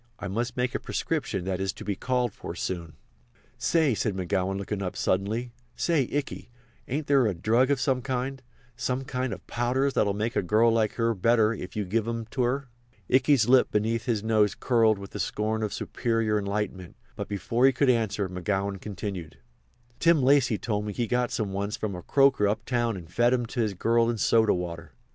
[0.17, 2.93] "I must make a prescription that is to be called for soon."
[3.59, 6.49] "Say," said McGowan, looking up suddenly, "say, Ikey,
[6.87, 10.97] ain't there a drug of some kind—some kind of powders that'll make a girl like
[10.97, 12.69] you better if you give 'em to her?"
[13.13, 17.71] Ikey's lip beneath his nose curled with the scorn of superior enlightenment; but before he
[17.71, 19.37] could answer, McGowan continued:
[19.99, 23.45] "Tim Lacy told me he got some once from a croaker uptown and fed 'em
[23.45, 24.93] to his girl in soda water.